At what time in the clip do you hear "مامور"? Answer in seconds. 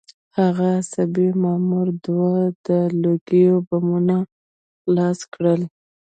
1.41-1.87